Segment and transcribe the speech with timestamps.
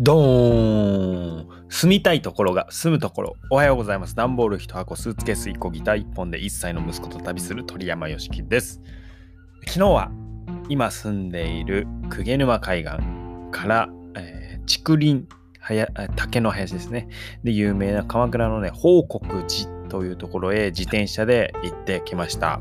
[0.00, 3.36] ドーン住みたいところが住むところ。
[3.50, 4.16] おはようございます。
[4.16, 8.82] 段ボール1箱、スーツケース1個、ギター1本で1歳の息子と旅する鳥山よしきです。
[9.66, 10.10] 昨日は
[10.68, 12.96] 今住んでいる鵠沼海岸
[13.52, 15.26] から、えー、竹林
[16.16, 17.08] 竹の林ですね。
[17.44, 22.60] で、有名な鎌倉のね、報国寺というところへ自転車で行ってきました。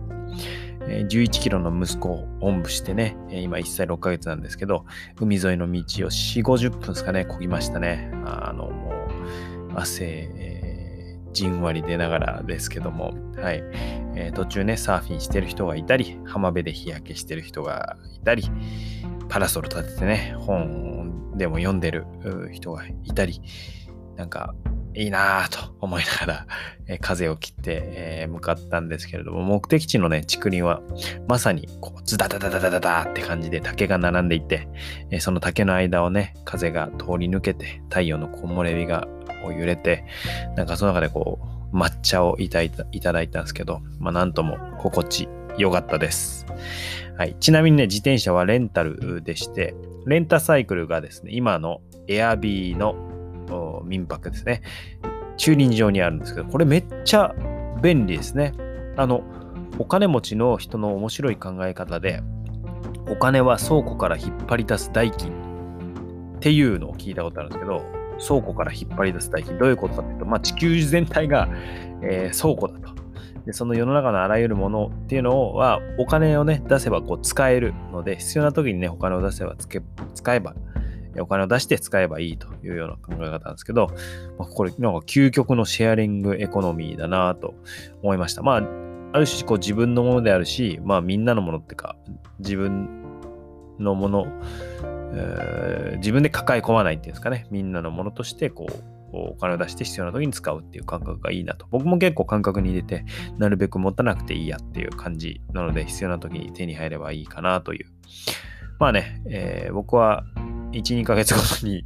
[0.88, 4.86] 11キロの息子をおんぶしてね、今1歳6ヶ月なんですけど、
[5.20, 8.12] 海沿いの道を4、50分ですかね、漕ぎましたね。
[8.26, 13.64] あの、もう、汗、えー、じんわり出ながらですけども、はい。
[14.16, 18.44] えー、途中ね、サーフィンしてる人がいたり、浜辺で日焼けしてる人がいたり、
[19.30, 22.06] パラソル立ててね、本でも読んでる
[22.52, 23.42] 人がいたり、
[24.16, 24.54] なんか、
[24.96, 26.48] いいなぁと思いながら、
[26.88, 30.82] えー、風を切って、えー、向かったんですけれども、目的地のね、竹林は、
[31.28, 34.68] まさに、こう、ズダダダダダダダって感じで竹が並んでいて、
[35.10, 39.08] えー、その竹の間をね、風が通り抜けて、太陽の木漏れ日が
[39.44, 40.06] 揺れて、
[40.56, 41.40] なんかその中でこ
[41.72, 46.46] う、抹茶をいただいたんですけど、まあなんとも心地よかったです。
[47.18, 47.36] はい。
[47.40, 52.96] ちなみにね、自転車はレンタルでして、レンタサイクルがですね、今のエアビーの
[53.86, 54.62] 民泊ですね。
[55.38, 57.34] 駐輪場にあるんですけど、これめっちゃ
[57.82, 58.54] 便利ですね。
[58.98, 59.24] あの、
[59.80, 62.22] お金持ちの人の面白い考え方で、
[63.10, 65.32] お金は倉庫から引っ張り出す代金
[66.38, 67.84] っていうのを聞いたことあるんですけど、
[68.26, 71.50] 倉庫から引っ張り出す代金、どういうことかというと、まあ、地球全体が、
[72.02, 72.94] えー、倉庫だと。
[73.46, 80.56] でその世の中のあらゆるものっていうのは、お金をね、出せばこう使えるので、必要な時にね、お金を出せば使えば
[81.22, 83.88] お金を出して使えばいいというような考え方なんですけど、
[84.38, 87.56] まあ、これなんか究極のシェアリングエコノミーだなと
[88.02, 88.42] 思いました。
[88.42, 88.62] まあ、
[89.14, 91.96] ある種こう自分のものであるし、まあみんなのものっていうか、
[92.40, 93.04] 自分
[93.80, 94.26] のもの、
[95.14, 101.68] えー、自分で抱え込まないっていうんですかね、みんなのものとしてこう、お金を出して必要な時に使うっていう感覚がいいなと。
[101.70, 103.06] 僕も結構感覚に入れて、
[103.38, 107.86] なるべく持たなくていいやっていう感じなので、必要な時に手に入ればいいかなという。
[108.80, 110.24] まあね、えー、僕は
[110.74, 111.86] 1、2ヶ月ごとに、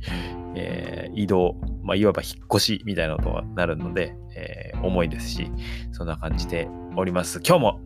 [0.55, 5.51] えー、移動、まあ、いわば引っ越しみたいなことがなるので、えー、重いですし、
[5.91, 7.41] そんな感じでおります。
[7.45, 7.79] 今日も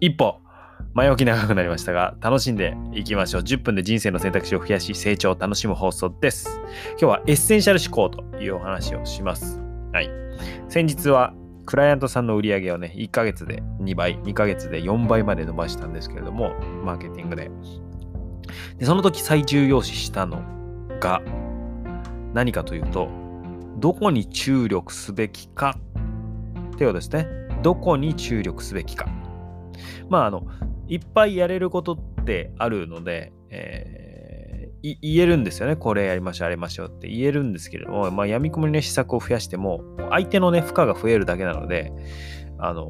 [0.00, 0.40] 一歩
[0.94, 3.42] 前置き長くなりましたが、楽しんでいきましょう。
[3.42, 6.60] 10分で人生の選択肢を増やし、成長を楽しむ放送です。
[6.92, 9.60] 今日はエッセンシャル思考というお話をします。
[9.92, 10.10] はい。
[10.68, 11.34] 先日は、
[11.66, 16.54] クライアントさんの売り上げをね、1ヶ月で2倍、2ヶ月で4倍まで伸ばしたんですけれども、
[16.84, 17.50] マーケティングで。
[18.78, 20.42] で、その時最重要視したの
[21.00, 21.22] が
[22.34, 23.08] 何かというと、
[23.78, 25.78] どこに注力すべきか
[26.74, 27.26] っていうですね。
[27.62, 29.06] どこに注力すべきか。
[30.08, 30.46] まあ、あの、
[30.88, 35.76] いっぱいやれることってあるので、えー、言えるんですよね。
[35.76, 41.92] これやりましょう、ありましょうって言えるんですけれども、まあ、闇雲にね、施策を増やしても、相手のね、負荷が増えるだけなので、
[42.58, 42.84] あの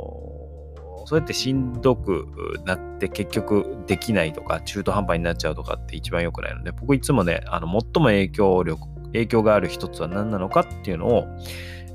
[1.07, 2.27] そうやってしんどく
[2.65, 11.27] なって結局できないとか中途半端になっちゃうとかって一番良くないので僕いつもねあの最も影響力影響がある一つは何なのかっていうのを、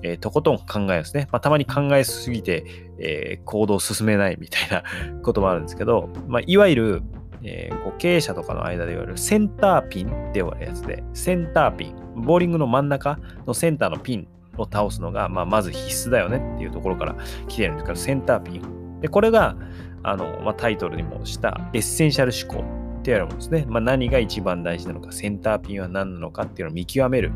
[0.02, 2.64] えー、とことん考えですね、まあ、たまに考えすぎて、
[3.00, 4.84] えー、行動を進めないみたいな
[5.22, 7.02] こともあるんですけど、まあ、いわゆる、
[7.44, 14.28] えー、経営者とかの間で言われるセンターピンって言われるやつでセンターピンボーリングの真ん中のセンターのピン
[14.58, 17.16] を倒すのが、まあ、まず必須だよねっていうところから
[17.48, 19.56] 来てるんですからセンターピンで、これが、
[20.04, 22.68] あの、まあ、タイトルにもしたエッセンシャル思考
[23.00, 23.66] ってやるものですね。
[23.68, 27.32] まあ、何が一番大事なのか、センターピンは何なのかっていうのを見極める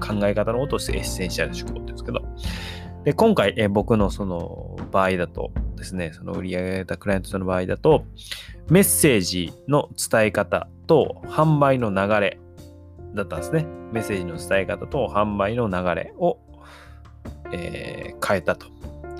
[0.00, 2.22] 考え方のことをしてエッセンシャル思考って言うんですけど、
[3.04, 8.04] で、今回、え僕のその場合だとですね、その売り上げたクライアントさんの場合だと、
[8.70, 12.38] メッセージの伝え方と販売の流れ
[13.14, 13.66] だったんですね。
[13.92, 16.38] メッセージの伝え方と販売の流れを、
[17.52, 18.73] えー、変えたと。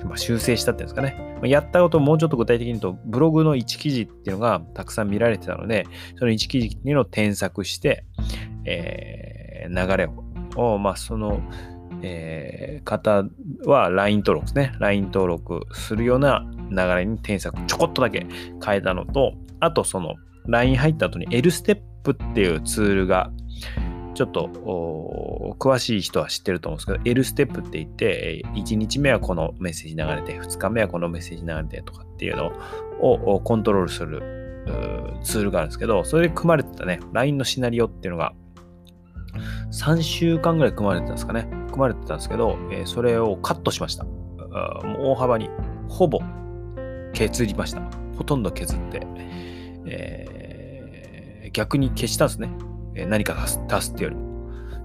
[0.05, 1.39] まあ、修正したっていうんですかね。
[1.41, 5.87] まやったことをもうちょっと具体的に言うと、ブログの1記事っていうのがたくさん見られてたので、
[6.19, 8.05] その1記事っていうのを添削して、
[8.65, 10.09] えー、流れ
[10.57, 11.41] を、まあ、その、
[12.03, 13.25] えー、方
[13.65, 14.77] は LINE 登録ですね。
[14.79, 18.27] LINE 登録するような流れに添削ちょこっとだけ
[18.65, 20.15] 変えたのと、あとその
[20.47, 23.31] LINE 入った後に L ステップっていうツールが
[24.15, 32.53] ちょっと詳しい人は知ってると思うんですけど、L ステップって言って、1日目はこのメッセージ流れて、2日目はこのメッセージ流れてとかっていうの
[33.01, 34.23] をコントロールする
[35.23, 38.33] ツールがあるんですけど、それで組まれてたね、LINE のシナリオっていうのが、
[39.73, 41.49] 3週間ぐらい組まれてたんですかね。
[41.69, 44.05] 組まれてたんですけど、えそれをカットしました。
[44.05, 44.11] も
[45.01, 45.51] う大幅に、
[45.89, 46.21] ほぼ
[47.13, 47.83] 削りました。
[48.17, 49.07] ほとんど削って、
[49.87, 52.51] えー、逆に消したんですね。
[52.95, 54.35] え何か足す足すってよりも。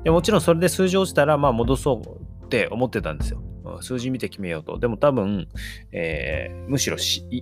[0.03, 2.01] でもちろんそれで数字落ちたら、まあ戻そ
[2.41, 3.41] うって思ってたんですよ。
[3.81, 4.79] 数字見て決めようと。
[4.79, 5.47] でも多分、
[5.91, 6.97] えー、むしろ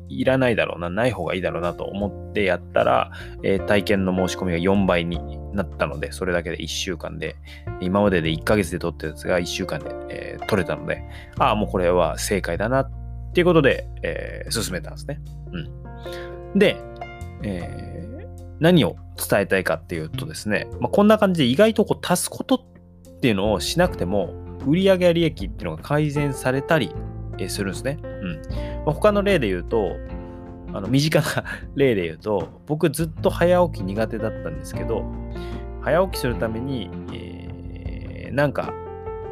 [0.10, 3.12] いらないだろうな、ない方がいいだろうなと思ってやったら、
[3.44, 5.19] えー、体験の申し込みが4倍に
[5.54, 7.36] なったので、それだけで1週間で、
[7.81, 11.04] 今までで1ヶ月で取ったやつが1週間で、えー、取れたので、
[11.38, 12.92] ああ、もうこれは正解だなっ
[13.34, 15.22] ていうことで、え、進めたんですね。
[15.52, 16.60] うん。
[16.60, 16.78] で、
[17.44, 17.97] え、
[18.59, 24.33] 何を伝えたいかっていうとですね、まあ、こんな感じで意外とこう足すことっていうのをしなくても、
[24.65, 26.94] 売上や利益っていうのが改善されたり
[27.48, 28.00] するんですね。
[28.01, 28.42] うん。
[28.86, 29.95] まあ、他の例で言うと、
[30.74, 31.25] あの身近な
[31.75, 35.06] 例で言うと、僕ずっと早起き苦手だったんですけど、
[35.81, 38.74] 早起きするために、えー、なんか、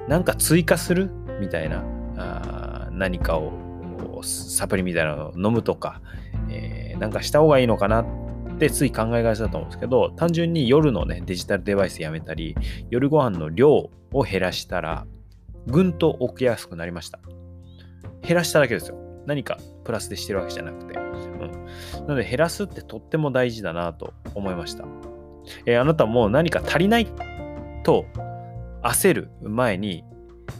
[0.07, 1.83] なんか追加するみたいな
[2.17, 3.51] あ何かを
[4.23, 6.01] サプリみたいなのを飲むとか、
[6.49, 8.24] えー、なんかした方がいいのかなって
[8.69, 12.55] つい考えがちだと思うんですけど、単純に夜のね、デジタルデバイスやめたり、
[12.89, 15.05] 夜ご飯の量を減らしたら、
[15.67, 17.19] ぐんと起きやすくなりました。
[18.21, 18.97] 減らしただけですよ。
[19.25, 20.97] 何かプラスでしてるわけじゃなくて。
[20.97, 21.51] うん。
[22.07, 24.85] なので減らすってとっても大事だなと思いました。
[25.65, 27.07] えー、あなたも何か足りない
[27.83, 28.05] と
[28.83, 30.03] 焦る前に、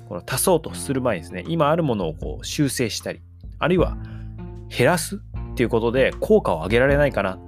[0.10, 3.22] この足そうとする前にですね、今あるものをこう修正したり、
[3.60, 3.98] あるいは
[4.76, 5.20] 減らすっ
[5.56, 7.40] ていうことで効果を上げられないかな。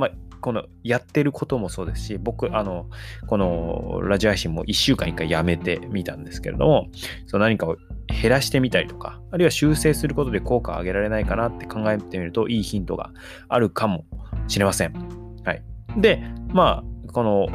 [0.00, 0.10] まあ、
[0.40, 2.86] このやってることもそうですし、僕、あの、
[3.26, 6.88] このラジオ配信も1週間1回やめてみたんですけれども、
[7.26, 7.76] その何かを
[8.08, 13.12] 減らしてみたりとか、あるいは修正することで効果を上げられないかなって考えてみると、いいヒントが
[13.48, 14.04] あるかも
[14.48, 14.94] しれません。
[15.44, 15.62] はい。
[15.96, 17.48] で、まあ、この、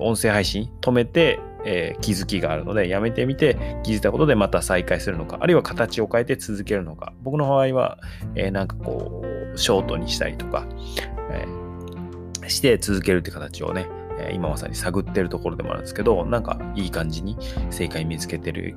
[0.00, 7.98] 音声配信止めて、えー、気づきがあるので、やめてみて気づいたことでまた再開するのか、あるいは形を変えて続けるのか、僕の場合は、
[8.34, 10.66] えー、なんかこう、ショートにしたりとか、
[11.30, 11.62] えー
[12.48, 13.86] して続けるって形をね、
[14.18, 17.36] え今まさに探ってるところでもあるんですけど、なんかいい感じに
[17.70, 18.76] 正解見つけてる、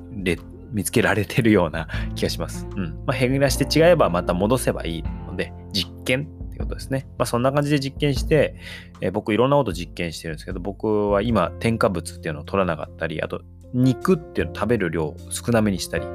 [0.72, 2.66] 見つけられてるような 気がします。
[2.76, 3.02] うん。
[3.06, 7.06] まあ、減らして違えばまた戻せばいいので、実験ってことですね。
[7.18, 8.56] まあ、そんな感じで実験して、
[9.00, 13.42] えー、僕いろんなこと実験してるんですけど、僕は今添加物っていうのを取らなかったり、あと
[13.74, 16.06] 肉っていうのを食べる量を少なめにしたり、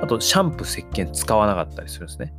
[0.00, 2.34] あとシャンプー、石鹸使わなかったりするんですね。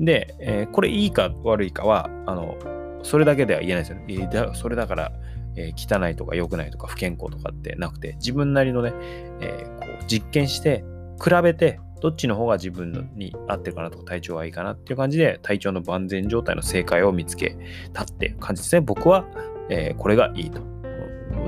[0.00, 2.56] で、えー、これいいか悪いかは、あの、
[3.02, 4.04] それだけでは言えないですよね。
[4.08, 5.12] えー、だそれだから、
[5.56, 8.92] えー、汚いとか良くないとか不健康とかってなくて、自分なりのね、
[9.40, 10.84] えー、こう実験して、
[11.22, 17.56] 比べて、どっちの方が自分に合ってるかなとか体調がいいかなっていう感じで体調の万全状態の正解を見つけ
[17.92, 18.80] たっていう感じですね。
[18.80, 19.24] 僕は、
[19.68, 20.77] えー、これがいいと。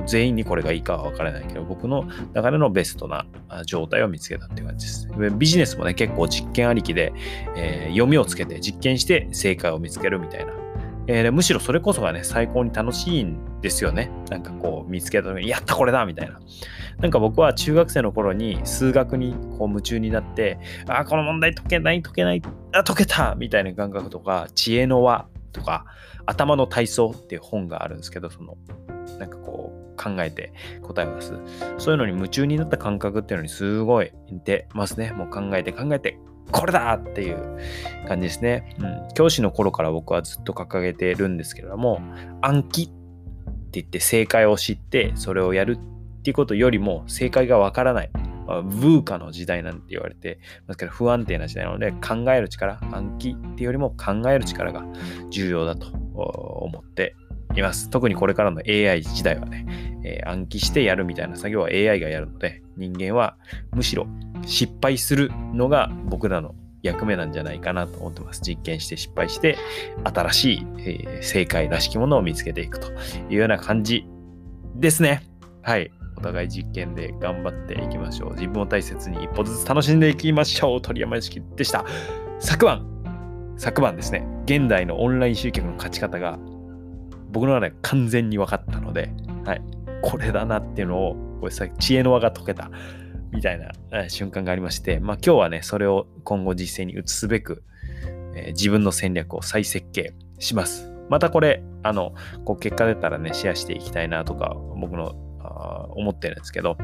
[0.05, 3.25] 全員にこれがいいかは分からないけど、僕の中でのベストな
[3.65, 5.07] 状態を見つけたっていう感じです。
[5.37, 7.13] ビジネスもね、結構実験ありきで、
[7.55, 10.53] えー、読みをつけて実験して正解を見つけるみたいな
[11.07, 14.11] えー、むしろそれこそがね、最高に楽しいんですよね。
[14.29, 16.39] なんかこう、見つけた時に、やったこれだみたいな。
[16.99, 22.41] なんか僕は中学生の頃に数学にこう夢中になって、あ、この問題解けない、解けない、
[22.73, 25.85] あ、解けたみたいな感覚とか、知恵の輪とか、
[26.27, 28.55] 頭の体操っていう本があるんですけど、その、
[29.21, 30.51] なんかこう、考えて
[30.81, 31.39] 答えを出す。
[31.77, 35.11] そういうのに夢中になった感覚っていうのにすごい似てますね。
[35.11, 36.17] もう考えて考えて
[36.51, 37.59] これだっていう
[38.07, 38.75] 感じですね。
[38.79, 42.01] うん、教師の頃から僕はずっと掲げてるんですけれども、
[42.41, 42.91] 暗記って
[43.73, 48.09] 言って正解を知ってそれをやるっていうことよりも正解がわからない。
[48.65, 54.83] ブーカの時代なんて言われてますから不安定な時代なので考える力、暗記っていうよりも考える力が
[55.29, 57.15] 重要だと思って
[57.59, 57.89] います。
[57.89, 59.65] 特にこれからの AI 時代はね、
[60.03, 63.37] えー、暗記してやるみたいな作業は AI がやるので、人間は
[63.71, 64.07] むしろ
[64.45, 68.41] 失敗するのが僕らの役目なんじゃないかなと思ってます。
[68.41, 69.57] 実験して失敗して、
[70.03, 72.91] 新しい、えー、正解らしきものを見つけていくと
[73.29, 74.05] いうような感じ
[74.75, 75.23] ですね。
[75.61, 75.91] はい。
[76.17, 78.33] お互い実験で頑張っていきましょう。
[78.33, 80.81] 自分を大切に一歩ずつ楽しんでいきましょう。
[80.81, 81.83] 鳥山由樹でした。
[82.39, 82.85] 昨晩、
[83.57, 86.37] 昨晩ですね、現代のオンライン集客の勝ち方が
[87.31, 89.11] 僕の中で完全に分かったので、
[89.45, 89.61] はい。
[90.01, 92.69] これだなっていうのを、これさ知恵の輪が解けた
[93.31, 93.59] みたい
[93.91, 97.63] な瞬間がありまして、まあ今日はね、それを今後実践に移すべく、
[98.35, 100.91] えー、自分の戦略を再設計します。
[101.09, 102.13] またこれ、あの、
[102.45, 105.09] こう結果出たらね、シェアしていきたいなとか、僕の
[105.95, 106.77] 思ってるんですけど、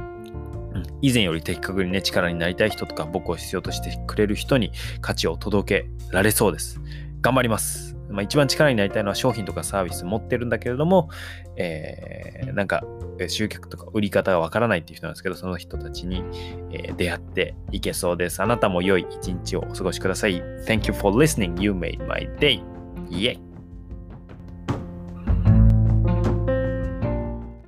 [1.01, 6.82] 以前より的確にね、力になりたい人とか、僕を必要としてくれる人に価値を届けられそうです。
[7.22, 7.97] 頑張ります。
[8.17, 11.09] まあ、一番力になりたいのは商品とかサービス持ってるんだけれども、
[11.55, 12.83] えー、なんか
[13.27, 16.24] 集客とか売り方がわからないっていう人なんですけど、その人たちに、
[16.71, 18.41] え、出会っていけそうです。
[18.41, 20.41] あなたも良い一日をお過ごしください。
[20.65, 21.62] Thank you for listening.
[21.62, 22.63] You made my day.
[23.07, 23.47] Yeah.